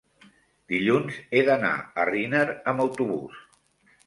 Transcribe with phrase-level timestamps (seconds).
[0.71, 3.39] dilluns he d'anar a Riner amb autobús.